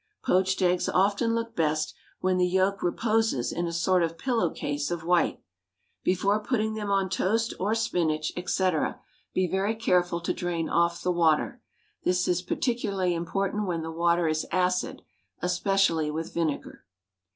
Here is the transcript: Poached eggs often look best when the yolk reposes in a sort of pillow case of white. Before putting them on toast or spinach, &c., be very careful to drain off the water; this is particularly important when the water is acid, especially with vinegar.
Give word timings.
Poached 0.25 0.63
eggs 0.63 0.89
often 0.89 1.35
look 1.35 1.55
best 1.55 1.93
when 2.21 2.37
the 2.37 2.47
yolk 2.47 2.81
reposes 2.81 3.51
in 3.51 3.67
a 3.67 3.71
sort 3.71 4.01
of 4.01 4.17
pillow 4.17 4.49
case 4.49 4.89
of 4.89 5.03
white. 5.05 5.43
Before 6.03 6.39
putting 6.39 6.73
them 6.73 6.89
on 6.89 7.07
toast 7.07 7.53
or 7.59 7.75
spinach, 7.75 8.33
&c., 8.47 8.69
be 9.35 9.45
very 9.45 9.75
careful 9.75 10.19
to 10.21 10.33
drain 10.33 10.67
off 10.69 11.03
the 11.03 11.11
water; 11.11 11.61
this 12.03 12.27
is 12.27 12.41
particularly 12.41 13.13
important 13.13 13.67
when 13.67 13.83
the 13.83 13.91
water 13.91 14.27
is 14.27 14.47
acid, 14.51 15.03
especially 15.39 16.09
with 16.09 16.33
vinegar. 16.33 16.83